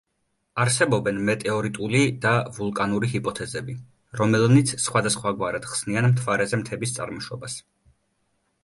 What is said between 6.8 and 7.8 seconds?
წარმოშობას.